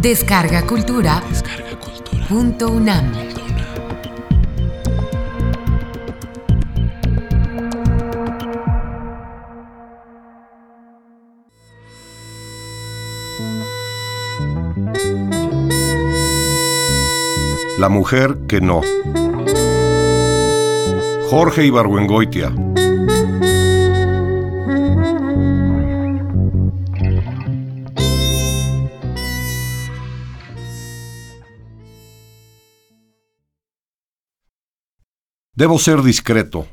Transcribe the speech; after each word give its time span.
Descarga 0.00 0.66
Cultura. 0.66 1.22
Punto 2.26 2.70
UNAM. 2.70 3.12
La 17.78 17.90
mujer 17.90 18.38
que 18.48 18.62
no. 18.62 18.80
Jorge 21.28 21.66
Ibargüengoitia. 21.66 22.54
Debo 35.60 35.78
ser 35.78 36.00
discreto. 36.00 36.66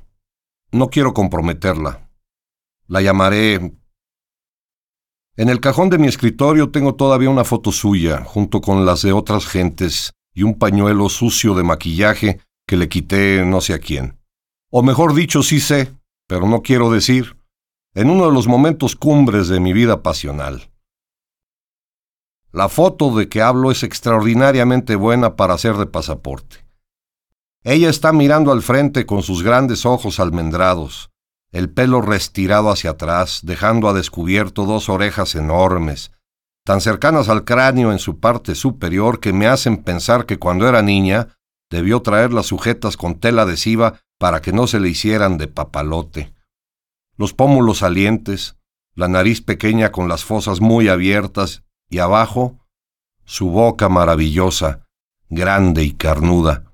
No 0.72 0.88
quiero 0.88 1.14
comprometerla. 1.14 2.10
La 2.88 3.02
llamaré... 3.02 3.56
En 5.36 5.50
el 5.50 5.60
cajón 5.60 5.90
de 5.90 5.98
mi 5.98 6.08
escritorio 6.08 6.72
tengo 6.72 6.96
todavía 6.96 7.30
una 7.30 7.44
foto 7.44 7.74
suya, 7.74 8.24
junto 8.24 8.62
con 8.62 8.86
las 8.86 9.02
de 9.02 9.12
otras 9.12 9.46
gentes, 9.46 10.14
y 10.34 10.44
un 10.44 10.58
pañuelo 10.58 11.10
sucio 11.10 11.54
de 11.54 11.64
maquillaje 11.64 12.40
que 12.66 12.78
le 12.78 12.88
quité 12.88 13.44
no 13.44 13.60
sé 13.60 13.74
a 13.74 13.80
quién. 13.80 14.22
O 14.72 14.82
mejor 14.84 15.14
dicho, 15.14 15.44
sí 15.44 15.60
sé, 15.60 15.94
pero 16.26 16.48
no 16.48 16.62
quiero 16.62 16.90
decir, 16.90 17.36
en 17.94 18.10
uno 18.10 18.28
de 18.28 18.32
los 18.32 18.48
momentos 18.48 18.96
cumbres 18.96 19.50
de 19.50 19.60
mi 19.60 19.74
vida 19.74 20.02
pasional. 20.02 20.72
La 22.54 22.70
foto 22.70 23.14
de 23.18 23.28
que 23.28 23.42
hablo 23.42 23.70
es 23.70 23.84
extraordinariamente 23.84 24.96
buena 24.96 25.36
para 25.36 25.58
ser 25.58 25.76
de 25.76 25.88
pasaporte. 25.88 26.67
Ella 27.68 27.90
está 27.90 28.14
mirando 28.14 28.54
al 28.54 28.62
frente 28.62 29.06
con 29.06 29.24
sus 29.24 29.44
grandes 29.44 29.86
ojos 29.86 30.22
almendrados, 30.22 31.10
el 31.52 31.70
pelo 31.70 32.02
restirado 32.02 32.70
hacia 32.72 32.92
atrás, 32.92 33.42
dejando 33.44 33.90
a 33.90 33.94
descubierto 33.94 34.66
dos 34.66 34.88
orejas 34.88 35.36
enormes, 35.36 36.14
tan 36.64 36.80
cercanas 36.80 37.28
al 37.28 37.44
cráneo 37.44 37.92
en 37.92 38.00
su 38.00 38.22
parte 38.22 38.56
superior 38.56 39.20
que 39.20 39.34
me 39.34 39.48
hacen 39.48 39.84
pensar 39.84 40.26
que 40.26 40.40
cuando 40.40 40.66
era 40.66 40.82
niña 40.82 41.36
debió 41.70 42.02
traerlas 42.02 42.46
sujetas 42.46 42.96
con 42.96 43.20
tela 43.20 43.42
adhesiva 43.42 44.00
para 44.18 44.42
que 44.42 44.54
no 44.54 44.66
se 44.68 44.80
le 44.80 44.88
hicieran 44.88 45.38
de 45.38 45.50
papalote. 45.50 46.34
Los 47.18 47.34
pómulos 47.34 47.80
salientes, 47.80 48.56
la 48.96 49.10
nariz 49.10 49.42
pequeña 49.42 49.92
con 49.92 50.08
las 50.08 50.24
fosas 50.24 50.62
muy 50.62 50.88
abiertas 50.88 51.64
y 51.90 52.00
abajo 52.00 52.66
su 53.26 53.50
boca 53.50 53.90
maravillosa, 53.90 54.86
grande 55.28 55.84
y 55.84 55.92
carnuda. 55.92 56.67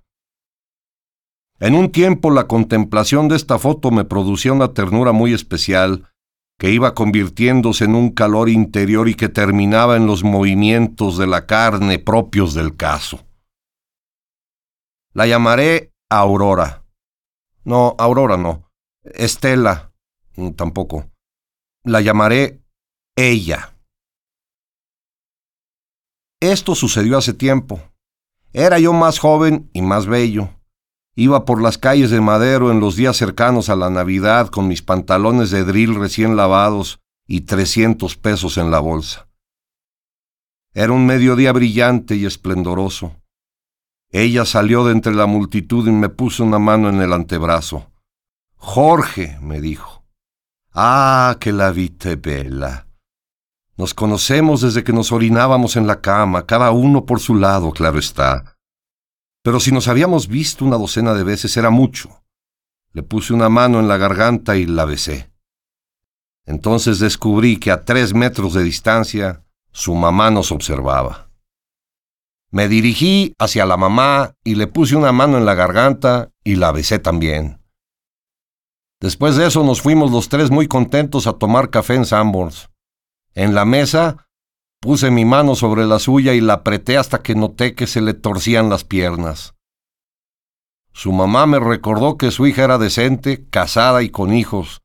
En 1.64 1.76
un 1.76 1.94
tiempo 1.94 2.30
la 2.30 2.46
contemplación 2.46 3.30
de 3.30 3.38
esta 3.38 3.58
foto 3.58 3.90
me 3.90 4.04
producía 4.04 4.52
una 4.52 4.74
ternura 4.74 5.14
muy 5.14 5.34
especial, 5.34 6.12
que 6.60 6.72
iba 6.72 6.94
convirtiéndose 6.94 7.86
en 7.86 7.96
un 7.96 8.12
calor 8.12 8.50
interior 8.50 9.08
y 9.08 9.16
que 9.16 9.30
terminaba 9.30 9.96
en 9.96 10.06
los 10.06 10.26
movimientos 10.26 11.18
de 11.18 11.26
la 11.26 11.46
carne 11.46 12.00
propios 12.00 12.54
del 12.54 12.76
caso. 12.76 13.26
La 15.14 15.26
llamaré 15.26 15.94
Aurora. 16.10 16.84
No, 17.64 17.96
Aurora 17.98 18.36
no. 18.36 18.70
Estela 19.02 19.94
mm, 20.36 20.50
tampoco. 20.56 21.10
La 21.86 22.02
llamaré 22.02 22.62
ella. 23.16 23.78
Esto 26.42 26.76
sucedió 26.76 27.18
hace 27.18 27.34
tiempo. 27.34 27.80
Era 28.52 28.80
yo 28.80 28.92
más 28.92 29.18
joven 29.18 29.70
y 29.72 29.82
más 29.82 30.08
bello. 30.08 30.50
Iba 31.16 31.46
por 31.46 31.62
las 31.62 31.78
calles 31.78 32.10
de 32.10 32.22
Madero 32.22 32.72
en 32.72 32.80
los 32.80 32.96
días 32.96 33.18
cercanos 33.18 33.70
a 33.70 33.76
la 33.76 33.90
Navidad 33.90 34.48
con 34.48 34.68
mis 34.68 34.82
pantalones 34.82 35.52
de 35.52 35.64
drill 35.64 35.96
recién 35.96 36.36
lavados 36.36 37.00
y 37.28 37.42
trescientos 37.42 38.18
pesos 38.18 38.58
en 38.58 38.72
la 38.72 38.80
bolsa. 38.80 39.28
Era 40.74 40.92
un 40.92 41.06
mediodía 41.06 41.52
brillante 41.52 42.16
y 42.16 42.26
esplendoroso. 42.26 43.16
Ella 44.10 44.46
salió 44.46 44.86
de 44.86 44.92
entre 44.92 45.14
la 45.14 45.28
multitud 45.28 45.88
y 45.88 45.92
me 45.92 46.10
puso 46.10 46.44
una 46.44 46.58
mano 46.58 46.90
en 46.90 47.00
el 47.00 47.14
antebrazo. 47.14 47.92
Jorge, 48.56 49.38
me 49.42 49.62
dijo. 49.62 50.04
Ah, 50.72 51.38
que 51.40 51.52
la 51.52 51.72
viste 51.72 52.16
bella. 52.16 52.88
Nos 53.78 53.94
conocemos 53.94 54.62
desde 54.62 54.84
que 54.84 54.94
nos 54.94 55.12
orinábamos 55.12 55.76
en 55.76 55.86
la 55.86 56.02
cama, 56.02 56.46
cada 56.48 56.72
uno 56.72 57.06
por 57.06 57.20
su 57.20 57.36
lado, 57.36 57.72
claro 57.72 58.00
está. 58.00 58.53
Pero 59.44 59.60
si 59.60 59.72
nos 59.72 59.88
habíamos 59.88 60.28
visto 60.28 60.66
una 60.66 60.78
docena 60.78 61.14
de 61.14 61.24
veces 61.24 61.56
era 61.58 61.70
mucho. 61.70 62.24
Le 62.94 63.04
puse 63.04 63.34
una 63.34 63.50
mano 63.50 63.80
en 63.80 63.88
la 63.88 63.98
garganta 63.98 64.56
y 64.56 64.66
la 64.66 64.86
besé. 64.86 65.32
Entonces 66.46 67.00
descubrí 67.00 67.58
que 67.58 67.70
a 67.70 67.84
tres 67.84 68.14
metros 68.14 68.54
de 68.54 68.64
distancia 68.64 69.44
su 69.72 69.94
mamá 69.96 70.32
nos 70.32 70.52
observaba. 70.52 71.30
Me 72.52 72.68
dirigí 72.68 73.34
hacia 73.40 73.66
la 73.66 73.78
mamá 73.78 74.36
y 74.44 74.56
le 74.56 74.68
puse 74.68 74.96
una 74.96 75.12
mano 75.12 75.38
en 75.38 75.46
la 75.46 75.56
garganta 75.56 76.32
y 76.44 76.56
la 76.56 76.72
besé 76.72 77.00
también. 77.00 77.60
Después 79.02 79.36
de 79.36 79.48
eso 79.48 79.64
nos 79.64 79.82
fuimos 79.82 80.12
los 80.12 80.30
tres 80.30 80.52
muy 80.52 80.68
contentos 80.68 81.28
a 81.28 81.34
tomar 81.34 81.70
café 81.70 81.96
en 81.96 82.06
Sanborns. 82.06 82.70
En 83.34 83.54
la 83.54 83.66
mesa 83.66 84.30
Puse 84.84 85.12
mi 85.12 85.24
mano 85.24 85.56
sobre 85.56 85.86
la 85.86 85.98
suya 85.98 86.34
y 86.34 86.42
la 86.42 86.56
apreté 86.56 86.98
hasta 86.98 87.22
que 87.22 87.36
noté 87.36 87.74
que 87.74 87.88
se 87.88 88.02
le 88.02 88.14
torcían 88.14 88.70
las 88.70 88.84
piernas. 88.84 89.54
Su 90.92 91.14
mamá 91.14 91.46
me 91.46 91.58
recordó 91.58 92.18
que 92.18 92.32
su 92.32 92.48
hija 92.48 92.66
era 92.66 92.78
decente, 92.78 93.48
casada 93.50 94.04
y 94.04 94.10
con 94.10 94.34
hijos, 94.34 94.82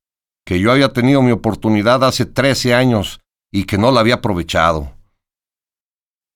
que 0.47 0.61
yo 0.61 0.71
había 0.71 0.93
tenido 0.93 1.21
mi 1.21 1.33
oportunidad 1.33 2.05
hace 2.05 2.27
trece 2.27 2.77
años 2.77 3.19
y 3.51 3.65
que 3.65 3.77
no 3.77 3.91
la 3.91 3.99
había 3.99 4.15
aprovechado. 4.15 4.93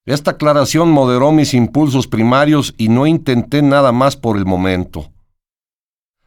Esta 0.05 0.31
aclaración 0.31 0.91
moderó 0.91 1.31
mis 1.31 1.53
impulsos 1.53 2.05
primarios 2.05 2.75
y 2.77 2.89
no 2.89 3.07
intenté 3.07 3.61
nada 3.61 3.93
más 3.93 4.17
por 4.17 4.35
el 4.35 4.45
momento. 4.45 5.09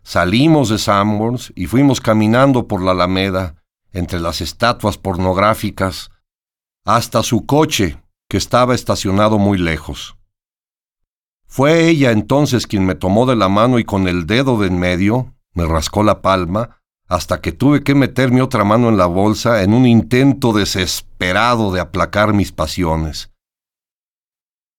Salimos 0.03 0.71
de 0.71 0.79
Sanborns 0.79 1.53
y 1.55 1.67
fuimos 1.67 2.01
caminando 2.01 2.67
por 2.67 2.83
la 2.83 2.93
Alameda, 2.93 3.57
entre 3.93 4.21
las 4.21 4.41
estatuas 4.41 4.97
pornográficas, 4.97 6.11
hasta 6.87 7.25
su 7.25 7.47
coche, 7.47 8.01
que 8.31 8.37
estaba 8.37 8.75
estacionado 8.75 9.39
muy 9.39 9.59
lejos. 9.59 10.17
Fue 11.49 11.89
ella 11.89 12.13
entonces 12.13 12.67
quien 12.69 12.87
me 12.87 12.95
tomó 12.95 13.27
de 13.27 13.35
la 13.35 13.49
mano 13.49 13.81
y 13.81 13.85
con 13.85 14.07
el 14.07 14.27
dedo 14.27 14.59
de 14.59 14.69
en 14.69 14.79
medio 14.79 15.35
me 15.53 15.67
rascó 15.67 16.05
la 16.05 16.23
palma 16.23 16.81
hasta 17.09 17.41
que 17.41 17.51
tuve 17.51 17.83
que 17.83 17.95
meter 17.95 18.31
mi 18.31 18.41
otra 18.41 18.63
mano 18.63 18.89
en 18.89 18.97
la 18.97 19.07
bolsa 19.07 19.63
en 19.63 19.75
un 19.75 19.87
intento 19.87 20.53
desesperado 20.53 21.73
de 21.73 21.81
aplacar 21.81 22.33
mis 22.33 22.53
pasiones. 22.53 23.33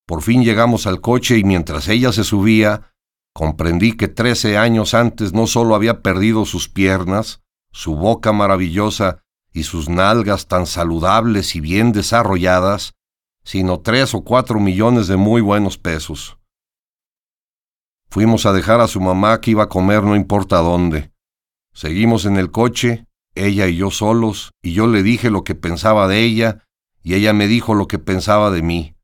Por 0.05 0.21
fin 0.21 0.43
llegamos 0.43 0.87
al 0.87 1.01
coche 1.01 1.37
y 1.37 1.43
mientras 1.43 1.89
ella 1.89 2.13
se 2.13 2.23
subía, 2.23 2.93
comprendí 3.33 3.97
que 3.97 4.07
trece 4.07 4.57
años 4.57 4.93
antes 4.93 5.33
no 5.33 5.45
solo 5.45 5.75
había 5.75 6.01
perdido 6.01 6.45
sus 6.45 6.69
piernas, 6.69 7.41
su 7.71 7.95
boca 7.95 8.31
maravillosa 8.31 9.25
y 9.53 9.63
sus 9.63 9.89
nalgas 9.89 10.47
tan 10.47 10.65
saludables 10.65 11.55
y 11.55 11.59
bien 11.59 11.91
desarrolladas, 11.91 12.93
sino 13.43 13.79
tres 13.79 14.13
o 14.13 14.23
cuatro 14.23 14.59
millones 14.59 15.07
de 15.07 15.17
muy 15.17 15.41
buenos 15.41 15.77
pesos. 15.77 16.37
Fuimos 18.09 18.45
a 18.45 18.53
dejar 18.53 18.81
a 18.81 18.87
su 18.87 19.01
mamá 19.01 19.41
que 19.41 19.51
iba 19.51 19.63
a 19.63 19.69
comer 19.69 20.03
no 20.03 20.15
importa 20.15 20.57
dónde. 20.57 21.11
Seguimos 21.73 22.25
en 22.25 22.37
el 22.37 22.51
coche, 22.51 23.05
ella 23.35 23.67
y 23.67 23.77
yo 23.77 23.91
solos, 23.91 24.51
y 24.61 24.73
yo 24.73 24.87
le 24.87 25.03
dije 25.03 25.29
lo 25.29 25.43
que 25.43 25.55
pensaba 25.55 26.07
de 26.07 26.23
ella, 26.23 26.65
y 27.03 27.13
ella 27.15 27.33
me 27.33 27.47
dijo 27.47 27.73
lo 27.73 27.87
que 27.87 27.99
pensaba 27.99 28.51
de 28.51 28.61
mí. 28.61 28.95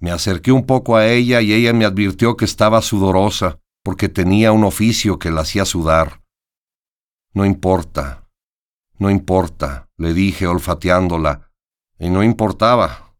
Me 0.00 0.10
acerqué 0.10 0.52
un 0.52 0.64
poco 0.64 0.96
a 0.96 1.06
ella 1.06 1.40
y 1.40 1.52
ella 1.52 1.72
me 1.72 1.84
advirtió 1.84 2.36
que 2.36 2.44
estaba 2.44 2.82
sudorosa, 2.82 3.58
porque 3.82 4.08
tenía 4.08 4.52
un 4.52 4.64
oficio 4.64 5.18
que 5.18 5.30
la 5.30 5.42
hacía 5.42 5.64
sudar. 5.64 6.22
No 7.34 7.44
importa, 7.44 8.27
no 8.98 9.10
importa, 9.10 9.88
le 9.96 10.12
dije 10.12 10.46
olfateándola, 10.46 11.50
y 11.98 12.10
no 12.10 12.22
importaba. 12.22 13.14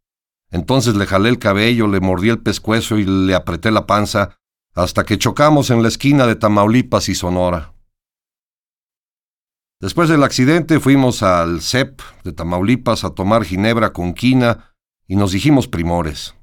Entonces 0.51 0.95
le 0.97 1.07
jalé 1.07 1.29
el 1.29 1.39
cabello, 1.39 1.89
le 1.89 2.01
mordí 2.01 2.29
el 2.29 2.41
pescuezo 2.41 2.99
y 2.99 3.05
le 3.05 3.35
apreté 3.35 3.71
la 3.71 3.87
panza 3.87 4.39
hasta 4.75 5.05
que 5.05 5.19
chocamos 5.19 5.71
en 5.71 5.83
la 5.83 5.89
esquina 5.89 6.27
de 6.27 6.37
Tamaulipas 6.37 7.09
y 7.09 7.15
Sonora. 7.15 7.75
Después 9.81 10.09
del 10.09 10.25
accidente 10.25 10.81
fuimos 10.81 11.23
al 11.23 11.61
CEP 11.61 12.01
de 12.25 12.33
Tamaulipas 12.33 13.05
a 13.05 13.11
tomar 13.11 13.45
ginebra 13.45 13.93
con 13.93 14.13
quina 14.13 14.75
y 15.07 15.17
nos 15.17 15.33
dijimos 15.33 15.69
primores. 15.69 16.35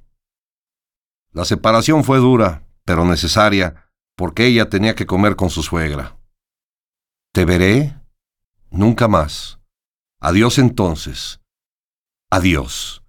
La 1.31 1.43
separación 1.43 2.05
fue 2.05 2.19
dura, 2.19 2.65
pero 2.85 3.03
necesaria, 3.03 3.91
porque 4.15 4.45
ella 4.45 4.69
tenía 4.69 4.95
que 4.95 5.05
comer 5.05 5.35
con 5.35 5.49
su 5.49 5.63
suegra. 5.63 6.17
¿Te 7.33 7.43
veré? 7.43 7.99
Nunca 8.75 9.07
más. 9.07 9.57
Adiós 10.19 10.57
entonces. 10.57 11.39
Adiós. 12.29 13.03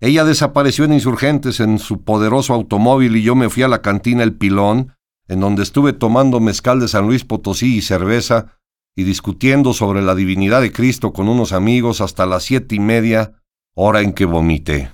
Ella 0.00 0.24
desapareció 0.24 0.84
en 0.84 0.94
Insurgentes 0.94 1.60
en 1.60 1.78
su 1.78 2.02
poderoso 2.02 2.54
automóvil 2.54 3.14
y 3.14 3.22
yo 3.22 3.36
me 3.36 3.48
fui 3.48 3.62
a 3.62 3.68
la 3.68 3.82
cantina 3.82 4.24
El 4.24 4.34
Pilón, 4.34 4.96
en 5.28 5.38
donde 5.38 5.62
estuve 5.62 5.92
tomando 5.92 6.40
mezcal 6.40 6.80
de 6.80 6.88
San 6.88 7.06
Luis 7.06 7.24
Potosí 7.24 7.76
y 7.76 7.82
cerveza, 7.82 8.58
y 8.96 9.04
discutiendo 9.04 9.72
sobre 9.72 10.02
la 10.02 10.16
divinidad 10.16 10.60
de 10.60 10.72
Cristo 10.72 11.12
con 11.12 11.28
unos 11.28 11.52
amigos 11.52 12.00
hasta 12.00 12.26
las 12.26 12.42
siete 12.42 12.74
y 12.74 12.80
media, 12.80 13.40
hora 13.76 14.00
en 14.00 14.12
que 14.12 14.24
vomité. 14.24 14.90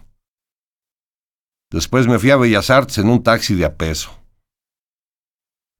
Después 1.70 2.06
me 2.06 2.18
fui 2.18 2.30
a 2.30 2.36
Bellas 2.36 2.68
Artes 2.68 2.98
en 2.98 3.08
un 3.08 3.22
taxi 3.22 3.54
de 3.54 3.64
a 3.64 3.76
peso. 3.78 4.19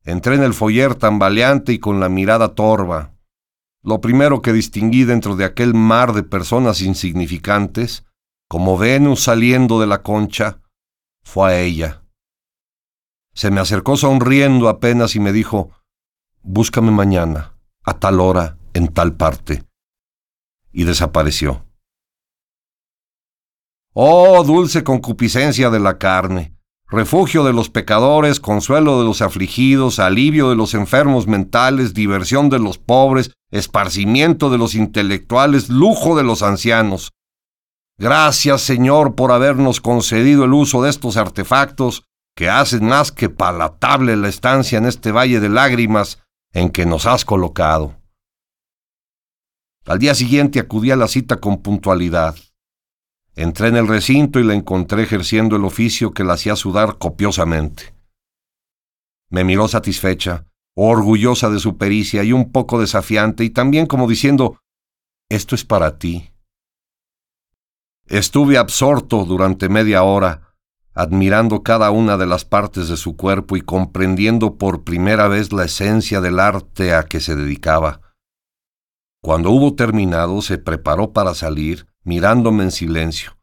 Entré 0.05 0.35
en 0.35 0.43
el 0.43 0.55
foyer 0.55 0.94
tambaleante 0.94 1.73
y 1.73 1.79
con 1.79 2.00
la 2.00 2.08
mirada 2.08 2.55
torva. 2.55 3.14
Lo 3.82 4.00
primero 4.00 4.43
que 4.43 4.52
distinguí 4.52 5.05
dentro 5.05 5.37
de 5.37 5.44
aquel 5.44 5.75
mar 5.75 6.12
de 6.12 6.23
personas 6.23 6.82
insignificantes, 6.82 8.05
como 8.49 8.79
Venus 8.79 9.23
saliendo 9.23 9.81
de 9.81 9.87
la 9.87 10.02
concha, 10.02 10.61
fue 11.23 11.52
a 11.52 11.61
ella. 11.61 12.02
Se 13.35 13.50
me 13.50 13.61
acercó 13.61 13.97
sonriendo 13.97 14.69
apenas 14.69 15.14
y 15.14 15.20
me 15.20 15.32
dijo, 15.32 15.70
Búscame 16.43 16.91
mañana, 16.91 17.55
a 17.85 17.99
tal 17.99 18.20
hora, 18.20 18.58
en 18.73 18.88
tal 18.88 19.14
parte. 19.14 19.64
Y 20.73 20.85
desapareció. 20.85 21.64
Oh, 23.93 24.43
dulce 24.44 24.85
concupiscencia 24.85 25.69
de 25.69 25.81
la 25.81 25.99
carne, 25.99 26.56
refugio 26.90 27.44
de 27.44 27.52
los 27.52 27.70
pecadores, 27.70 28.40
consuelo 28.40 28.98
de 28.98 29.04
los 29.04 29.22
afligidos, 29.22 29.98
alivio 29.98 30.50
de 30.50 30.56
los 30.56 30.75
enfermos 30.75 31.26
mentales, 31.26 31.94
diversión 31.94 32.50
de 32.50 32.58
los 32.58 32.78
pobres, 32.78 33.32
esparcimiento 33.50 34.50
de 34.50 34.58
los 34.58 34.75
intelectuales, 34.75 35.69
lujo 35.69 36.16
de 36.16 36.25
los 36.25 36.42
ancianos. 36.42 37.12
Gracias, 37.96 38.62
Señor, 38.62 39.14
por 39.14 39.31
habernos 39.31 39.81
concedido 39.81 40.44
el 40.44 40.52
uso 40.52 40.82
de 40.82 40.90
estos 40.90 41.16
artefactos 41.16 42.04
que 42.34 42.48
hacen 42.48 42.87
más 42.87 43.12
que 43.12 43.28
palatable 43.28 44.16
la 44.16 44.28
estancia 44.28 44.78
en 44.78 44.87
este 44.87 45.12
valle 45.12 45.40
de 45.40 45.48
lágrimas 45.48 46.22
en 46.52 46.70
que 46.70 46.87
nos 46.87 47.06
has 47.06 47.25
colocado. 47.25 47.96
Al 49.87 49.98
día 49.98 50.14
siguiente 50.14 50.60
acudí 50.60 50.90
a 50.90 50.96
la 50.96 51.08
cita 51.08 51.37
con 51.37 51.62
puntualidad. 51.62 52.34
Entré 53.40 53.69
en 53.69 53.76
el 53.76 53.88
recinto 53.88 54.38
y 54.38 54.44
la 54.44 54.52
encontré 54.52 55.02
ejerciendo 55.02 55.56
el 55.56 55.64
oficio 55.64 56.12
que 56.12 56.25
la 56.25 56.34
hacía 56.34 56.56
sudar 56.56 56.98
copiosamente. 56.98 57.94
Me 59.31 59.44
miró 59.44 59.66
satisfecha, 59.66 60.44
orgullosa 60.76 61.48
de 61.48 61.58
su 61.58 61.78
pericia 61.78 62.22
y 62.22 62.34
un 62.34 62.52
poco 62.52 62.78
desafiante, 62.78 63.42
y 63.42 63.48
también 63.48 63.87
como 63.87 64.06
diciendo, 64.06 64.58
esto 65.31 65.54
es 65.54 65.64
para 65.64 65.98
ti. 65.98 66.34
Estuve 68.08 68.58
absorto 68.58 69.25
durante 69.25 69.70
media 69.70 70.02
hora, 70.02 70.52
admirando 70.92 71.62
cada 71.62 71.90
una 71.92 72.19
de 72.19 72.26
las 72.26 72.44
partes 72.44 72.88
de 72.88 72.98
su 72.98 73.16
cuerpo 73.16 73.56
y 73.56 73.62
comprendiendo 73.62 74.58
por 74.58 74.84
primera 74.84 75.28
vez 75.28 75.50
la 75.50 75.64
esencia 75.64 76.20
del 76.20 76.40
arte 76.40 76.92
a 76.92 77.04
que 77.04 77.20
se 77.20 77.37
dedicaba. 77.37 78.02
Cuando 79.22 79.50
hubo 79.50 79.75
terminado, 79.76 80.42
se 80.42 80.58
preparó 80.58 81.14
para 81.14 81.34
salir, 81.34 81.89
mirándome 82.11 82.65
en 82.65 82.73
silencio. 82.73 83.37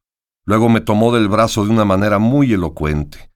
Luego 0.45 0.67
me 0.67 0.81
tomó 0.81 1.13
del 1.13 1.29
brazo 1.29 1.63
de 1.63 1.71
una 1.71 1.85
manera 1.85 2.19
muy 2.19 2.51
elocuente. 2.51 3.31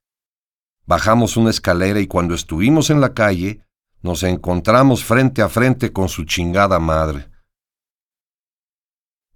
Bajamos 0.85 1.37
una 1.37 1.51
escalera 1.51 2.01
y 2.01 2.07
cuando 2.07 2.35
estuvimos 2.35 2.89
en 2.89 2.99
la 2.99 3.13
calle, 3.13 3.61
nos 4.01 4.23
encontramos 4.23 5.05
frente 5.05 5.41
a 5.41 5.47
frente 5.47 5.93
con 5.93 6.09
su 6.09 6.25
chingada 6.25 6.79
madre. 6.79 7.29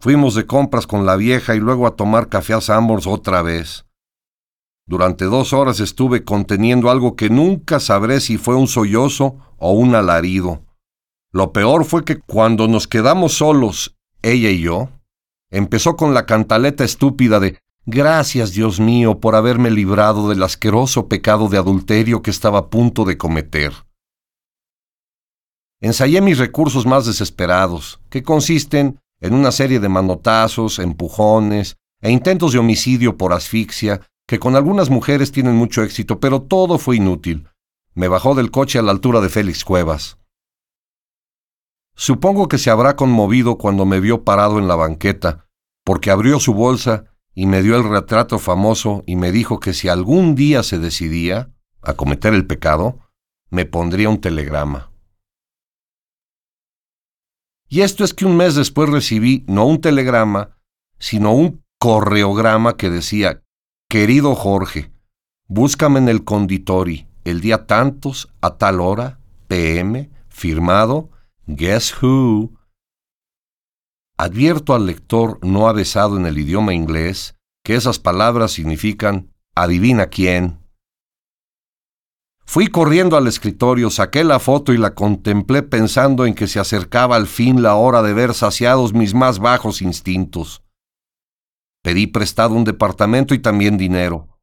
Fuimos 0.02 0.36
de 0.36 0.46
compras 0.46 0.86
con 0.86 1.06
la 1.06 1.16
vieja 1.16 1.56
y 1.56 1.60
luego 1.60 1.88
a 1.88 1.96
tomar 1.96 2.28
café 2.28 2.56
a 2.56 2.60
Sambors 2.60 3.08
otra 3.08 3.42
vez. 3.42 3.86
Durante 4.86 5.24
dos 5.24 5.54
horas 5.54 5.80
estuve 5.80 6.26
conteniendo 6.26 6.90
algo 6.90 7.16
que 7.16 7.30
nunca 7.30 7.80
sabré 7.80 8.20
si 8.20 8.38
fue 8.38 8.56
un 8.56 8.68
sollozo 8.68 9.38
o 9.58 9.72
un 9.72 9.96
alarido. 9.96 10.66
Lo 11.32 11.54
peor 11.54 11.86
fue 11.86 12.04
que 12.04 12.20
cuando 12.20 12.68
nos 12.68 12.86
quedamos 12.86 13.38
solos, 13.38 13.96
ella 14.22 14.50
y 14.50 14.60
yo, 14.60 14.90
Empezó 15.56 15.96
con 15.96 16.14
la 16.14 16.26
cantaleta 16.26 16.84
estúpida 16.84 17.40
de 17.40 17.58
Gracias, 17.86 18.52
Dios 18.52 18.82
mío, 18.82 19.22
por 19.22 19.36
haberme 19.36 19.72
librado 19.72 20.28
del 20.28 20.44
asqueroso 20.44 21.08
pecado 21.08 21.48
de 21.48 21.58
adulterio 21.58 22.22
que 22.22 22.30
estaba 22.30 22.60
a 22.60 22.70
punto 22.70 23.06
de 23.06 23.18
cometer. 23.18 23.72
Ensayé 25.80 26.20
mis 26.20 26.40
recursos 26.40 26.86
más 26.86 27.06
desesperados, 27.06 28.02
que 28.10 28.22
consisten 28.22 29.00
en 29.22 29.34
una 29.34 29.54
serie 29.54 29.80
de 29.80 29.88
manotazos, 29.88 30.78
empujones 30.78 31.78
e 32.02 32.12
intentos 32.12 32.52
de 32.52 32.60
homicidio 32.60 33.16
por 33.16 33.32
asfixia, 33.32 34.02
que 34.28 34.40
con 34.40 34.58
algunas 34.58 34.90
mujeres 34.90 35.32
tienen 35.32 35.56
mucho 35.56 35.84
éxito, 35.84 36.20
pero 36.20 36.42
todo 36.42 36.80
fue 36.80 36.98
inútil. 36.98 37.48
Me 37.94 38.10
bajó 38.10 38.36
del 38.36 38.52
coche 38.52 38.78
a 38.78 38.82
la 38.82 38.92
altura 38.92 39.22
de 39.22 39.30
Félix 39.30 39.64
Cuevas. 39.64 40.18
Supongo 41.96 42.50
que 42.50 42.58
se 42.58 42.70
habrá 42.70 42.98
conmovido 42.98 43.58
cuando 43.58 43.86
me 43.86 44.02
vio 44.02 44.26
parado 44.26 44.60
en 44.60 44.68
la 44.68 44.76
banqueta, 44.76 45.45
porque 45.86 46.12
abrió 46.12 46.42
su 46.42 46.54
bolsa 46.54 47.06
y 47.34 47.46
me 47.46 47.62
dio 47.62 47.78
el 47.78 47.88
retrato 47.88 48.40
famoso 48.40 49.04
y 49.06 49.16
me 49.16 49.32
dijo 49.32 49.60
que 49.60 49.74
si 49.74 49.88
algún 49.88 50.36
día 50.36 50.64
se 50.64 50.80
decidía 50.80 51.54
a 51.82 51.94
cometer 51.94 52.34
el 52.34 52.48
pecado, 52.48 53.00
me 53.50 53.66
pondría 53.66 54.10
un 54.10 54.20
telegrama. 54.20 54.92
Y 57.70 57.82
esto 57.82 58.04
es 58.04 58.14
que 58.14 58.26
un 58.26 58.36
mes 58.36 58.56
después 58.56 58.90
recibí 58.90 59.46
no 59.48 59.66
un 59.66 59.80
telegrama, 59.80 60.58
sino 60.98 61.34
un 61.34 61.64
correograma 61.80 62.78
que 62.78 62.90
decía, 62.90 63.44
querido 63.88 64.34
Jorge, 64.34 64.92
búscame 65.48 66.00
en 66.00 66.10
el 66.10 66.24
conditori 66.24 67.08
el 67.26 67.42
día 67.42 67.68
tantos 67.68 68.34
a 68.42 68.58
tal 68.58 68.80
hora, 68.80 69.20
PM, 69.48 70.10
firmado, 70.30 71.12
Guess 71.48 72.02
Who, 72.02 72.54
Advierto 74.18 74.74
al 74.74 74.86
lector 74.86 75.40
no 75.44 75.68
avesado 75.68 76.16
en 76.16 76.26
el 76.26 76.38
idioma 76.38 76.74
inglés 76.74 77.36
que 77.66 77.76
esas 77.76 78.00
palabras 78.00 78.54
significan 78.54 79.34
adivina 79.56 80.08
quién. 80.08 80.60
Fui 82.46 82.68
corriendo 82.68 83.18
al 83.18 83.28
escritorio, 83.28 83.90
saqué 83.90 84.24
la 84.24 84.40
foto 84.40 84.72
y 84.72 84.78
la 84.78 84.96
contemplé 84.96 85.64
pensando 85.64 86.26
en 86.26 86.34
que 86.34 86.48
se 86.48 86.60
acercaba 86.60 87.18
al 87.18 87.28
fin 87.28 87.62
la 87.62 87.76
hora 87.76 88.02
de 88.04 88.14
ver 88.14 88.34
saciados 88.34 88.94
mis 88.94 89.14
más 89.14 89.40
bajos 89.40 89.82
instintos. 89.82 90.64
Pedí 91.82 92.08
prestado 92.08 92.54
un 92.54 92.64
departamento 92.64 93.34
y 93.34 93.40
también 93.40 93.78
dinero. 93.78 94.40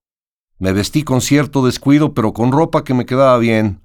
Me 0.59 0.73
vestí 0.73 1.03
con 1.03 1.21
cierto 1.21 1.65
descuido, 1.65 2.13
pero 2.13 2.35
con 2.35 2.53
ropa 2.53 2.85
que 2.85 2.93
me 2.93 3.07
quedaba 3.07 3.39
bien. 3.39 3.82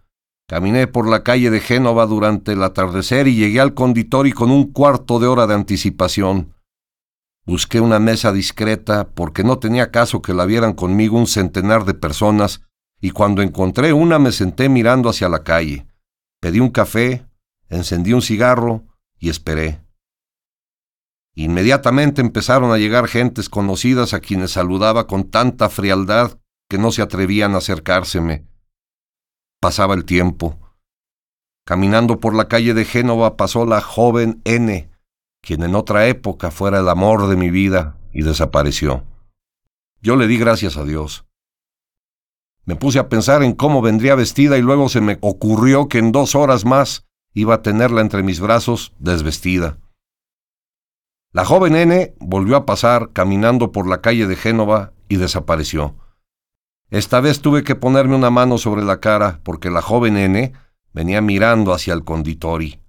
Caminé 0.49 0.87
por 0.87 1.09
la 1.09 1.23
calle 1.23 1.49
de 1.49 1.59
Génova 1.59 2.05
durante 2.05 2.53
el 2.53 2.63
atardecer 2.63 3.27
y 3.27 3.35
llegué 3.35 3.59
al 3.59 3.73
conditori 3.73 4.31
con 4.31 4.49
un 4.49 4.71
cuarto 4.71 5.19
de 5.19 5.27
hora 5.27 5.45
de 5.45 5.53
anticipación. 5.53 6.53
Busqué 7.45 7.81
una 7.81 7.99
mesa 7.99 8.31
discreta 8.31 9.09
porque 9.09 9.43
no 9.43 9.59
tenía 9.59 9.91
caso 9.91 10.21
que 10.21 10.33
la 10.33 10.45
vieran 10.45 10.71
conmigo 10.71 11.17
un 11.17 11.27
centenar 11.27 11.83
de 11.83 11.95
personas 11.95 12.61
y 13.01 13.11
cuando 13.11 13.41
encontré 13.41 13.91
una 13.91 14.19
me 14.19 14.31
senté 14.31 14.69
mirando 14.69 15.09
hacia 15.09 15.27
la 15.27 15.43
calle. 15.43 15.85
Pedí 16.39 16.61
un 16.61 16.69
café, 16.69 17.25
encendí 17.67 18.13
un 18.13 18.21
cigarro 18.21 18.85
y 19.19 19.29
esperé. 19.29 19.81
Inmediatamente 21.35 22.21
empezaron 22.21 22.71
a 22.71 22.77
llegar 22.77 23.09
gentes 23.09 23.49
conocidas 23.49 24.13
a 24.13 24.21
quienes 24.21 24.51
saludaba 24.51 25.07
con 25.07 25.29
tanta 25.29 25.67
frialdad 25.67 26.39
que 26.69 26.77
no 26.77 26.93
se 26.93 27.01
atrevían 27.01 27.53
a 27.53 27.57
acercárseme. 27.57 28.46
Pasaba 29.59 29.95
el 29.95 30.05
tiempo. 30.05 30.59
Caminando 31.65 32.19
por 32.19 32.35
la 32.35 32.47
calle 32.47 32.73
de 32.75 32.85
Génova 32.85 33.37
pasó 33.37 33.65
la 33.65 33.81
joven 33.81 34.39
N, 34.45 34.89
quien 35.41 35.63
en 35.63 35.73
otra 35.73 36.07
época 36.07 36.51
fuera 36.51 36.79
el 36.79 36.87
amor 36.89 37.27
de 37.27 37.35
mi 37.35 37.49
vida, 37.49 37.97
y 38.13 38.21
desapareció. 38.21 39.03
Yo 40.01 40.15
le 40.15 40.27
di 40.27 40.37
gracias 40.37 40.77
a 40.77 40.83
Dios. 40.83 41.25
Me 42.65 42.75
puse 42.75 42.99
a 42.99 43.09
pensar 43.09 43.41
en 43.43 43.53
cómo 43.53 43.81
vendría 43.81 44.13
vestida 44.13 44.57
y 44.57 44.61
luego 44.61 44.89
se 44.89 45.01
me 45.01 45.17
ocurrió 45.21 45.87
que 45.87 45.97
en 45.97 46.11
dos 46.11 46.35
horas 46.35 46.65
más 46.65 47.07
iba 47.33 47.55
a 47.55 47.61
tenerla 47.61 48.01
entre 48.01 48.23
mis 48.23 48.39
brazos 48.39 48.93
desvestida. 48.99 49.79
La 51.31 51.45
joven 51.45 51.75
N 51.75 52.13
volvió 52.19 52.57
a 52.57 52.65
pasar 52.65 53.11
caminando 53.11 53.71
por 53.71 53.87
la 53.87 54.01
calle 54.01 54.27
de 54.27 54.35
Génova 54.35 54.93
y 55.09 55.17
desapareció. 55.17 55.95
Esta 56.89 57.19
vez 57.19 57.41
tuve 57.41 57.63
que 57.63 57.75
ponerme 57.75 58.15
una 58.15 58.29
mano 58.29 58.57
sobre 58.57 58.83
la 58.83 58.99
cara 58.99 59.41
porque 59.43 59.69
la 59.69 59.81
joven 59.81 60.17
N 60.17 60.53
venía 60.93 61.21
mirando 61.21 61.73
hacia 61.73 61.93
el 61.93 62.03
conditori. 62.03 62.79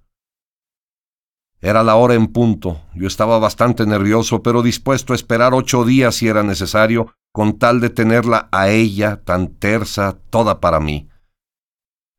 Era 1.61 1.83
la 1.83 1.95
hora 1.95 2.13
en 2.13 2.27
punto. 2.27 2.81
Yo 2.95 3.07
estaba 3.07 3.37
bastante 3.39 3.85
nervioso, 3.85 4.41
pero 4.41 4.61
dispuesto 4.61 5.11
a 5.11 5.15
esperar 5.15 5.53
ocho 5.53 5.83
días 5.83 6.15
si 6.15 6.29
era 6.29 6.43
necesario, 6.43 7.13
con 7.33 7.59
tal 7.59 7.81
de 7.81 7.89
tenerla 7.89 8.47
a 8.51 8.69
ella 8.69 9.21
tan 9.23 9.49
tersa, 9.55 10.17
toda 10.29 10.61
para 10.61 10.79
mí. 10.79 11.09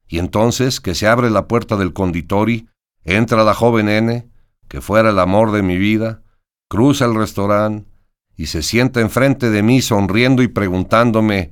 Y 0.07 0.19
entonces, 0.19 0.81
que 0.81 0.95
se 0.95 1.09
abre 1.09 1.31
la 1.31 1.49
puerta 1.49 1.77
del 1.77 1.95
conditori, 1.95 2.69
entra 3.03 3.43
la 3.43 3.55
joven 3.55 3.89
N, 3.89 4.29
que 4.69 4.81
fuera 4.83 5.11
el 5.11 5.19
amor 5.19 5.53
de 5.53 5.63
mi 5.63 5.79
vida, 5.79 6.23
cruza 6.69 7.07
el 7.07 7.15
restaurante, 7.15 7.91
y 8.37 8.47
se 8.47 8.63
sienta 8.63 9.01
enfrente 9.01 9.51
de 9.51 9.63
mí 9.63 9.81
sonriendo 9.81 10.43
y 10.43 10.49
preguntándome, 10.49 11.51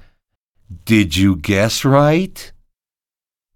¿Did 0.69 1.13
you 1.13 1.41
guess 1.41 1.85
right? 1.85 2.39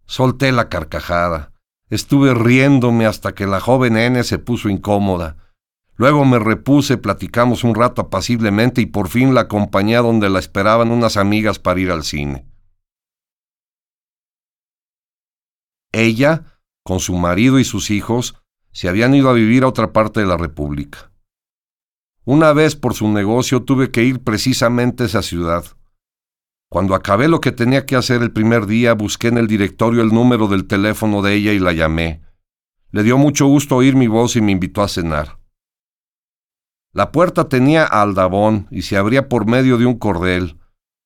Solté 0.07 0.51
la 0.51 0.71
carcajada. 0.71 1.53
Estuve 1.91 2.33
riéndome 2.33 3.05
hasta 3.05 3.35
que 3.35 3.47
la 3.47 3.61
joven 3.61 3.99
N 3.99 4.25
se 4.25 4.39
puso 4.39 4.71
incómoda. 4.71 5.37
Luego 5.97 6.25
me 6.25 6.39
repuse, 6.39 6.97
platicamos 6.97 7.65
un 7.65 7.75
rato 7.75 8.01
apaciblemente 8.01 8.81
y 8.81 8.87
por 8.87 9.09
fin 9.09 9.35
la 9.35 9.43
acompañé 9.43 9.97
a 9.97 10.01
donde 10.01 10.31
la 10.31 10.39
esperaban 10.39 10.91
unas 10.91 11.19
amigas 11.19 11.59
para 11.59 11.81
ir 11.81 11.91
al 11.91 12.03
cine. 12.03 12.47
Ella, 15.93 16.59
con 16.83 16.99
su 16.99 17.15
marido 17.17 17.59
y 17.59 17.65
sus 17.65 17.91
hijos, 17.91 18.43
se 18.73 18.89
habían 18.89 19.15
ido 19.15 19.29
a 19.29 19.35
vivir 19.35 19.65
a 19.65 19.69
otra 19.69 19.93
parte 19.93 20.21
de 20.21 20.27
la 20.27 20.39
República. 20.39 21.13
Una 22.25 22.55
vez 22.55 22.75
por 22.75 22.95
su 22.95 23.09
negocio 23.09 23.65
tuve 23.65 23.91
que 23.91 24.03
ir 24.03 24.25
precisamente 24.25 25.03
a 25.03 25.07
esa 25.07 25.21
ciudad. 25.21 25.67
Cuando 26.73 26.95
acabé 26.95 27.29
lo 27.29 27.43
que 27.43 27.53
tenía 27.53 27.85
que 27.85 27.97
hacer 27.97 28.23
el 28.23 28.33
primer 28.33 28.65
día, 28.65 28.95
busqué 28.95 29.29
en 29.29 29.37
el 29.37 29.47
directorio 29.47 30.01
el 30.01 30.09
número 30.09 30.49
del 30.49 30.67
teléfono 30.67 31.21
de 31.21 31.35
ella 31.35 31.53
y 31.53 31.59
la 31.59 31.75
llamé. 31.75 32.23
Le 32.93 33.03
dio 33.03 33.19
mucho 33.19 33.45
gusto 33.45 33.77
oír 33.77 33.95
mi 33.95 34.07
voz 34.07 34.37
y 34.37 34.41
me 34.41 34.53
invitó 34.53 34.81
a 34.81 34.89
cenar. 34.89 35.39
La 36.95 37.13
puerta 37.13 37.51
tenía 37.51 37.85
aldabón 37.85 38.69
y 38.71 38.83
se 38.83 38.97
abría 38.97 39.29
por 39.29 39.45
medio 39.45 39.77
de 39.77 39.85
un 39.85 39.99
cordel. 39.99 40.61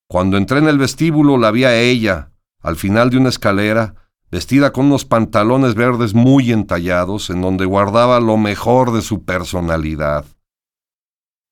Cuando 0.09 0.37
entré 0.37 0.59
en 0.59 0.69
el 0.69 0.79
vestíbulo 0.79 1.37
la 1.37 1.51
vi 1.51 1.65
a 1.65 1.77
ella, 1.77 2.31
al 2.63 2.77
final 2.77 3.11
de 3.11 3.17
una 3.17 3.31
escalera, 3.31 3.97
vestida 4.31 4.73
con 4.73 4.87
unos 4.87 5.05
pantalones 5.05 5.75
verdes 5.75 6.15
muy 6.15 6.53
entallados, 6.53 7.29
en 7.29 7.41
donde 7.41 7.65
guardaba 7.65 8.21
lo 8.21 8.37
mejor 8.37 8.93
de 8.93 9.03
su 9.03 9.25
personalidad. 9.25 10.27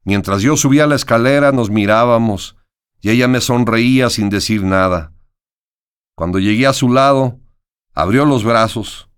Mientras 0.05 0.41
yo 0.41 0.57
subía 0.57 0.87
la 0.87 0.95
escalera 0.95 1.51
nos 1.51 1.69
mirábamos, 1.69 2.57
y 3.05 3.11
ella 3.11 3.29
me 3.29 3.43
sonreía 3.43 4.09
sin 4.09 4.31
decir 4.31 4.63
nada. 4.63 5.13
Cuando 6.17 6.39
llegué 6.39 6.67
a 6.67 6.73
su 6.73 6.91
lado, 6.91 7.39
abrió 7.93 8.25
los 8.25 8.45
brazos, 8.45 9.11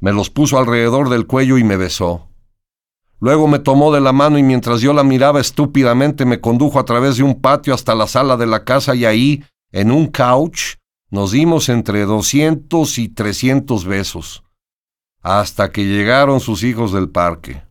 me 0.00 0.14
los 0.14 0.30
puso 0.30 0.58
alrededor 0.58 1.10
del 1.10 1.26
cuello 1.26 1.58
y 1.58 1.62
me 1.62 1.76
besó. 1.76 2.30
Luego 3.20 3.46
me 3.46 3.58
tomó 3.58 3.92
de 3.92 4.00
la 4.00 4.14
mano 4.14 4.38
y 4.38 4.42
mientras 4.42 4.80
yo 4.80 4.94
la 4.94 5.04
miraba 5.04 5.42
estúpidamente 5.42 6.24
me 6.24 6.40
condujo 6.40 6.78
a 6.78 6.86
través 6.86 7.18
de 7.18 7.22
un 7.22 7.38
patio 7.42 7.74
hasta 7.74 7.94
la 7.94 8.06
sala 8.06 8.38
de 8.38 8.46
la 8.46 8.64
casa 8.64 8.94
y 8.94 9.04
ahí, 9.04 9.44
en 9.72 9.90
un 9.90 10.06
couch, 10.06 10.76
nos 11.10 11.30
dimos 11.30 11.68
entre 11.68 12.06
doscientos 12.06 12.96
y 12.98 13.10
trescientos 13.10 13.84
besos, 13.84 14.42
hasta 15.20 15.70
que 15.70 15.84
llegaron 15.84 16.40
sus 16.40 16.62
hijos 16.62 16.94
del 16.94 17.10
parque. 17.10 17.62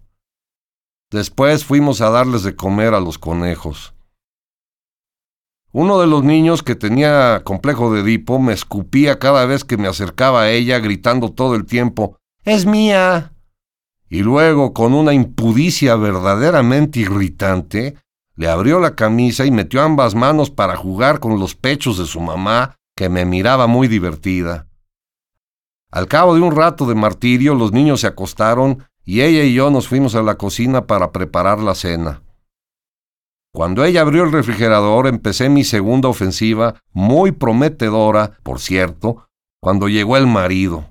Después 1.10 1.66
fuimos 1.66 2.02
a 2.02 2.12
darles 2.12 2.44
de 2.44 2.56
comer 2.56 2.94
a 2.94 3.00
los 3.00 3.18
conejos. 3.18 3.97
Uno 5.72 6.00
de 6.00 6.08
los 6.08 6.24
niños 6.24 6.64
que 6.64 6.76
tenía 6.76 7.42
complejo 7.44 7.94
de 7.94 8.02
Edipo 8.02 8.40
me 8.40 8.54
escupía 8.54 9.20
cada 9.20 9.46
vez 9.46 9.64
que 9.64 9.78
me 9.78 9.88
acercaba 9.88 10.44
a 10.44 10.52
ella 10.52 10.80
gritando 10.80 11.32
todo 11.32 11.56
el 11.56 11.66
tiempo, 11.66 12.18
¡Es 12.44 12.66
mía! 12.66 13.34
Y 14.10 14.22
luego, 14.22 14.74
con 14.74 14.94
una 14.94 15.14
impudicia 15.14 15.98
verdaderamente 15.98 17.02
irritante, 17.02 17.98
le 18.36 18.48
abrió 18.48 18.80
la 18.80 18.96
camisa 18.96 19.46
y 19.46 19.52
metió 19.52 19.82
ambas 19.82 20.16
manos 20.16 20.50
para 20.50 20.78
jugar 20.78 21.20
con 21.20 21.40
los 21.40 21.56
pechos 21.56 21.98
de 21.98 22.06
su 22.06 22.22
mamá, 22.22 22.78
que 22.96 23.10
me 23.10 23.26
miraba 23.26 23.68
muy 23.68 23.90
divertida. 23.90 24.68
Al 25.92 26.08
cabo 26.08 26.36
de 26.36 26.42
un 26.42 26.56
rato 26.56 26.86
de 26.86 26.96
martirio, 26.96 27.54
los 27.54 27.74
niños 27.74 28.02
se 28.02 28.08
acostaron 28.08 28.84
y 29.04 29.22
ella 29.22 29.44
y 29.44 29.54
yo 29.54 29.70
nos 29.72 29.88
fuimos 29.88 30.16
a 30.16 30.22
la 30.22 30.36
cocina 30.36 30.88
para 30.88 31.12
preparar 31.12 31.60
la 31.60 31.76
cena. 31.76 32.22
Cuando 33.54 33.84
ella 33.86 34.02
abrió 34.02 34.24
el 34.24 34.32
refrigerador 34.32 35.08
empecé 35.08 35.50
mi 35.50 35.64
segunda 35.64 36.10
ofensiva, 36.10 36.82
muy 36.92 37.32
prometedora, 37.32 38.38
por 38.44 38.60
cierto, 38.60 39.28
cuando 39.60 39.88
llegó 39.88 40.18
el 40.18 40.28
marido. 40.28 40.86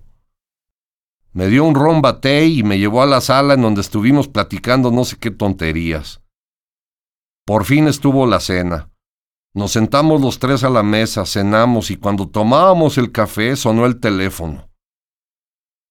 Me 1.32 1.48
dio 1.48 1.64
un 1.64 1.74
ron 1.74 2.02
y 2.24 2.62
me 2.62 2.78
llevó 2.78 3.02
a 3.02 3.06
la 3.06 3.20
sala 3.20 3.54
en 3.54 3.62
donde 3.62 3.82
estuvimos 3.82 4.26
platicando 4.26 4.90
no 4.90 5.04
sé 5.04 5.16
qué 5.18 5.30
tonterías. 5.30 6.22
Por 7.44 7.64
fin 7.64 7.88
estuvo 7.88 8.26
la 8.26 8.40
cena. 8.40 8.90
Nos 9.54 9.72
sentamos 9.72 10.20
los 10.20 10.38
tres 10.38 10.64
a 10.64 10.70
la 10.70 10.82
mesa, 10.82 11.24
cenamos 11.24 11.90
y 11.90 11.96
cuando 11.96 12.28
tomábamos 12.28 12.98
el 12.98 13.12
café 13.12 13.54
sonó 13.54 13.86
el 13.86 14.00
teléfono. 14.00 14.68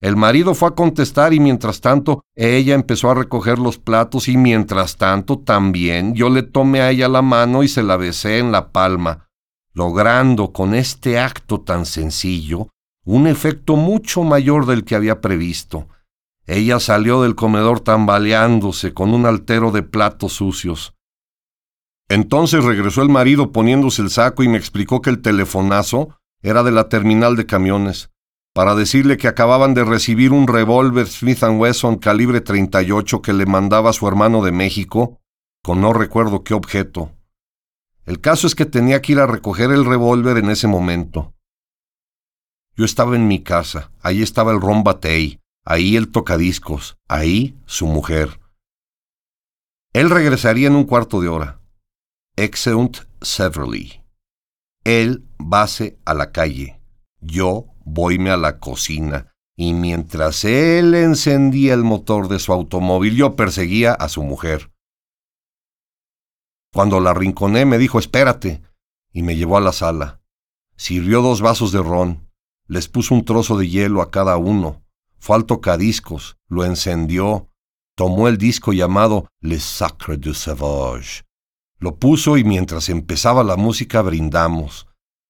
El 0.02 0.18
marido 0.18 0.54
fue 0.54 0.70
a 0.70 0.72
contestar 0.72 1.34
y 1.34 1.40
mientras 1.40 1.80
tanto 1.80 2.24
ella 2.36 2.76
empezó 2.76 3.10
a 3.10 3.16
recoger 3.16 3.60
los 3.60 3.78
platos 3.78 4.28
y 4.28 4.38
mientras 4.38 4.98
tanto 4.98 5.40
también 5.40 6.16
yo 6.16 6.30
le 6.30 6.44
tomé 6.44 6.82
a 6.82 6.92
ella 6.92 7.08
la 7.08 7.22
mano 7.22 7.64
y 7.64 7.68
se 7.68 7.82
la 7.82 7.96
besé 7.96 8.40
en 8.40 8.52
la 8.52 8.72
palma, 8.72 9.30
logrando 9.74 10.52
con 10.52 10.76
este 10.76 11.18
acto 11.18 11.62
tan 11.62 11.86
sencillo 11.86 12.68
un 13.06 13.28
efecto 13.28 13.76
mucho 13.78 14.24
mayor 14.24 14.66
del 14.66 14.84
que 14.84 14.96
había 14.96 15.22
previsto. 15.22 15.88
Ella 16.46 16.80
salió 16.80 17.22
del 17.22 17.36
comedor 17.36 17.80
tambaleándose 17.80 18.94
con 18.94 19.14
un 19.14 19.26
altero 19.26 19.72
de 19.72 19.84
platos 19.84 20.34
sucios. 20.34 20.94
Entonces 22.10 22.64
regresó 22.64 23.02
el 23.02 23.10
marido 23.10 23.52
poniéndose 23.52 24.02
el 24.02 24.10
saco 24.10 24.44
y 24.44 24.48
me 24.48 24.58
explicó 24.58 25.02
que 25.02 25.10
el 25.10 25.22
telefonazo 25.22 26.20
era 26.42 26.62
de 26.64 26.72
la 26.72 26.90
terminal 26.90 27.36
de 27.36 27.46
camiones 27.46 28.12
para 28.56 28.74
decirle 28.74 29.18
que 29.18 29.28
acababan 29.28 29.74
de 29.74 29.84
recibir 29.84 30.32
un 30.32 30.48
revólver 30.48 31.08
Smith 31.08 31.44
Wesson 31.44 31.98
calibre 31.98 32.40
38 32.40 33.22
que 33.22 33.34
le 33.34 33.46
mandaba 33.46 33.92
su 33.92 34.08
hermano 34.08 34.42
de 34.42 34.54
México, 34.54 35.20
con 35.62 35.82
no 35.82 35.92
recuerdo 35.92 36.46
qué 36.46 36.54
objeto. 36.54 37.12
El 38.06 38.22
caso 38.22 38.48
es 38.48 38.56
que 38.56 38.66
tenía 38.66 39.02
que 39.02 39.12
ir 39.12 39.20
a 39.20 39.28
recoger 39.28 39.72
el 39.72 39.84
revólver 39.84 40.38
en 40.38 40.50
ese 40.50 40.68
momento. 40.68 41.34
Yo 42.78 42.86
estaba 42.86 43.18
en 43.18 43.28
mi 43.28 43.44
casa, 43.44 43.92
ahí 44.02 44.22
estaba 44.22 44.54
el 44.54 44.62
Ron 44.62 44.86
Batey, 44.86 45.42
ahí 45.66 45.98
el 45.98 46.10
tocadiscos, 46.10 46.96
ahí 47.10 47.60
su 47.66 47.88
mujer. 47.88 48.40
Él 49.92 50.10
regresaría 50.10 50.68
en 50.68 50.78
un 50.78 50.86
cuarto 50.86 51.20
de 51.20 51.28
hora. 51.28 51.60
Exeunt 52.38 53.00
severely. 53.22 54.02
Él 54.86 55.28
base 55.38 56.00
a 56.06 56.14
la 56.14 56.32
calle. 56.32 56.80
Yo 57.20 57.75
voyme 57.86 58.32
a 58.32 58.38
la 58.38 58.60
cocina, 58.60 59.34
y 59.56 59.74
mientras 59.74 60.44
él 60.44 60.94
encendía 60.96 61.74
el 61.74 61.84
motor 61.84 62.28
de 62.28 62.40
su 62.40 62.52
automóvil, 62.52 63.16
yo 63.16 63.36
perseguía 63.36 63.94
a 63.94 64.10
su 64.10 64.24
mujer. 64.24 64.72
Cuando 66.74 67.00
la 67.00 67.14
rinconé 67.14 67.66
me 67.66 67.78
dijo 67.78 68.00
espérate, 68.00 68.62
y 69.14 69.24
me 69.24 69.38
llevó 69.38 69.56
a 69.56 69.62
la 69.62 69.72
sala. 69.72 70.20
Sirvió 70.76 71.22
dos 71.22 71.40
vasos 71.40 71.72
de 71.72 71.82
ron, 71.82 72.30
les 72.68 72.90
puso 72.90 73.16
un 73.16 73.24
trozo 73.24 73.58
de 73.58 73.70
hielo 73.70 74.02
a 74.02 74.12
cada 74.12 74.36
uno, 74.36 74.84
fue 75.18 75.38
al 75.38 75.46
tocadiscos, 75.46 76.38
lo 76.50 76.66
encendió, 76.66 77.50
tomó 77.96 78.28
el 78.28 78.38
disco 78.38 78.74
llamado 78.74 79.28
Le 79.40 79.60
Sacre 79.60 80.18
du 80.18 80.34
Sauvage, 80.34 81.24
lo 81.80 81.96
puso 81.98 82.36
y 82.38 82.44
mientras 82.44 82.90
empezaba 82.90 83.44
la 83.44 83.56
música 83.56 84.02
brindamos. 84.02 84.88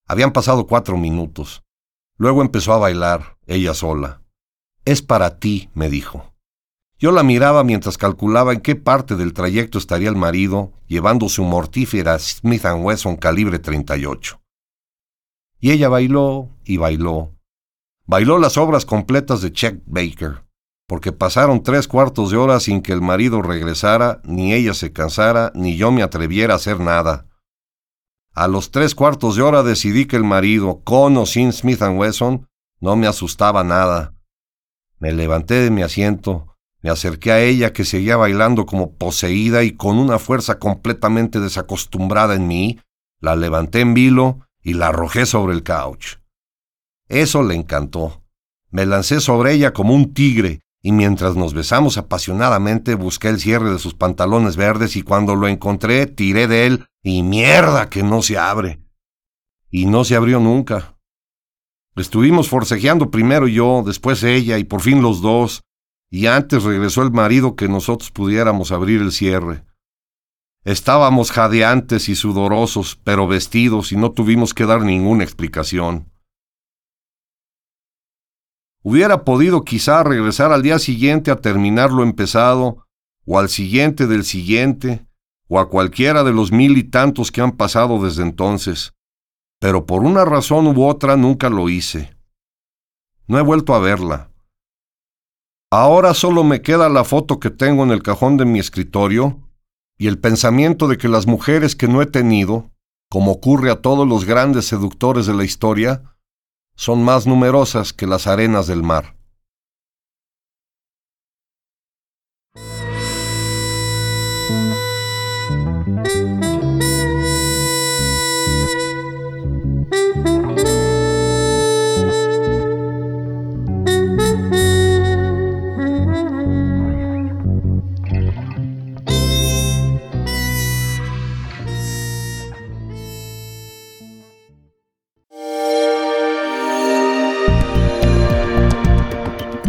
Habían 0.07 0.31
pasado 0.31 0.65
cuatro 0.67 0.97
minutos. 0.97 1.64
Luego 2.17 2.41
empezó 2.41 2.73
a 2.73 2.77
bailar, 2.77 3.37
ella 3.45 3.73
sola. 3.73 4.21
Es 4.85 5.01
para 5.01 5.39
ti, 5.39 5.69
me 5.73 5.89
dijo. 5.89 6.33
Yo 6.97 7.11
la 7.11 7.23
miraba 7.23 7.63
mientras 7.63 7.97
calculaba 7.97 8.53
en 8.53 8.61
qué 8.61 8.75
parte 8.75 9.15
del 9.15 9.33
trayecto 9.33 9.77
estaría 9.77 10.07
el 10.07 10.15
marido, 10.15 10.71
llevando 10.87 11.27
su 11.27 11.43
mortífera 11.43 12.17
Smith 12.19 12.63
Wesson 12.63 13.17
calibre 13.17 13.59
38. 13.59 14.39
Y 15.59 15.71
ella 15.71 15.89
bailó 15.89 16.49
y 16.63 16.77
bailó. 16.77 17.33
Bailó 18.05 18.37
las 18.37 18.57
obras 18.57 18.85
completas 18.85 19.41
de 19.41 19.51
Chet 19.51 19.83
Baker, 19.85 20.45
porque 20.87 21.11
pasaron 21.11 21.63
tres 21.63 21.87
cuartos 21.87 22.31
de 22.31 22.37
hora 22.37 22.59
sin 22.61 22.81
que 22.81 22.93
el 22.93 23.01
marido 23.01 23.41
regresara, 23.41 24.21
ni 24.23 24.53
ella 24.53 24.73
se 24.73 24.93
cansara, 24.93 25.51
ni 25.53 25.75
yo 25.75 25.91
me 25.91 26.03
atreviera 26.03 26.53
a 26.53 26.57
hacer 26.57 26.79
nada. 26.79 27.25
A 28.35 28.49
los 28.49 28.69
tres 28.69 28.95
cuartos 28.95 29.37
de 29.37 29.43
hora 29.43 29.63
decidí 29.63 30.05
que 30.05 30.17
el 30.17 30.25
marido, 30.25 30.81
con 30.83 31.15
o 31.15 31.25
sin 31.25 31.53
Smith 31.53 31.81
Wesson, 31.81 32.49
no 32.81 32.97
me 32.97 33.07
asustaba 33.07 33.63
nada. 33.63 34.13
Me 34.99 35.13
levanté 35.13 35.55
de 35.55 35.71
mi 35.71 35.83
asiento, 35.83 36.53
me 36.81 36.89
acerqué 36.89 37.31
a 37.31 37.39
ella 37.39 37.71
que 37.71 37.85
seguía 37.85 38.17
bailando 38.17 38.65
como 38.65 38.91
poseída 38.91 39.63
y 39.63 39.71
con 39.71 39.97
una 39.97 40.19
fuerza 40.19 40.59
completamente 40.59 41.39
desacostumbrada 41.39 42.35
en 42.35 42.47
mí, 42.47 42.79
la 43.21 43.37
levanté 43.37 43.79
en 43.79 43.93
vilo 43.93 44.41
y 44.61 44.73
la 44.73 44.87
arrojé 44.87 45.25
sobre 45.25 45.53
el 45.53 45.63
couch. 45.63 46.17
Eso 47.07 47.41
le 47.41 47.55
encantó. 47.55 48.21
Me 48.69 48.85
lancé 48.85 49.21
sobre 49.21 49.53
ella 49.53 49.71
como 49.71 49.93
un 49.93 50.13
tigre 50.13 50.59
y 50.81 50.91
mientras 50.91 51.37
nos 51.37 51.53
besamos 51.53 51.97
apasionadamente 51.97 52.95
busqué 52.95 53.29
el 53.29 53.39
cierre 53.39 53.71
de 53.71 53.79
sus 53.79 53.93
pantalones 53.93 54.57
verdes 54.57 54.97
y 54.97 55.03
cuando 55.03 55.35
lo 55.35 55.47
encontré 55.47 56.05
tiré 56.05 56.49
de 56.49 56.67
él 56.67 56.85
y 57.07 57.21
mierda 57.21 57.87
que 57.87 58.01
no 58.01 58.23
se 58.23 58.35
abre. 58.35 58.81
Y 59.69 59.85
no 59.85 60.03
se 60.03 60.15
abrió 60.15 60.39
nunca. 60.39 60.97
Estuvimos 61.95 62.49
forcejeando 62.49 63.11
primero 63.11 63.47
yo, 63.47 63.83
después 63.85 64.23
ella 64.23 64.57
y 64.57 64.63
por 64.63 64.81
fin 64.81 65.03
los 65.03 65.21
dos, 65.21 65.61
y 66.09 66.25
antes 66.25 66.63
regresó 66.63 67.03
el 67.03 67.11
marido 67.11 67.55
que 67.55 67.67
nosotros 67.67 68.09
pudiéramos 68.09 68.71
abrir 68.71 69.01
el 69.01 69.11
cierre. 69.11 69.63
Estábamos 70.63 71.31
jadeantes 71.31 72.09
y 72.09 72.15
sudorosos, 72.15 72.99
pero 73.03 73.27
vestidos 73.27 73.91
y 73.91 73.97
no 73.97 74.11
tuvimos 74.11 74.55
que 74.55 74.65
dar 74.65 74.81
ninguna 74.81 75.23
explicación. 75.23 76.11
Hubiera 78.81 79.23
podido 79.23 79.63
quizá 79.63 80.03
regresar 80.03 80.51
al 80.51 80.63
día 80.63 80.79
siguiente 80.79 81.29
a 81.29 81.35
terminar 81.35 81.91
lo 81.91 82.01
empezado, 82.01 82.87
o 83.25 83.37
al 83.37 83.49
siguiente 83.49 84.07
del 84.07 84.23
siguiente, 84.23 85.04
o 85.47 85.59
a 85.59 85.69
cualquiera 85.69 86.23
de 86.23 86.33
los 86.33 86.51
mil 86.51 86.77
y 86.77 86.83
tantos 86.83 87.31
que 87.31 87.41
han 87.41 87.53
pasado 87.53 88.03
desde 88.03 88.23
entonces, 88.23 88.93
pero 89.59 89.85
por 89.85 90.03
una 90.03 90.25
razón 90.25 90.67
u 90.67 90.85
otra 90.85 91.17
nunca 91.17 91.49
lo 91.49 91.69
hice. 91.69 92.15
No 93.27 93.39
he 93.39 93.41
vuelto 93.41 93.73
a 93.73 93.79
verla. 93.79 94.31
Ahora 95.71 96.13
solo 96.13 96.43
me 96.43 96.61
queda 96.61 96.89
la 96.89 97.03
foto 97.03 97.39
que 97.39 97.49
tengo 97.49 97.83
en 97.83 97.91
el 97.91 98.03
cajón 98.03 98.37
de 98.37 98.45
mi 98.45 98.59
escritorio 98.59 99.41
y 99.97 100.07
el 100.07 100.19
pensamiento 100.19 100.87
de 100.87 100.97
que 100.97 101.07
las 101.07 101.25
mujeres 101.27 101.75
que 101.75 101.87
no 101.87 102.01
he 102.01 102.05
tenido, 102.05 102.71
como 103.09 103.31
ocurre 103.31 103.71
a 103.71 103.81
todos 103.81 104.07
los 104.07 104.25
grandes 104.25 104.65
seductores 104.65 105.25
de 105.25 105.33
la 105.33 105.43
historia, 105.43 106.15
son 106.75 107.03
más 107.03 107.25
numerosas 107.25 107.93
que 107.93 108.07
las 108.07 108.27
arenas 108.27 108.67
del 108.67 108.83
mar. 108.83 109.14